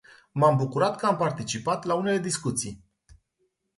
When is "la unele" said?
1.83-2.17